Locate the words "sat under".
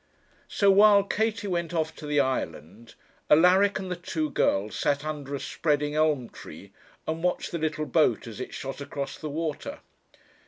4.75-5.35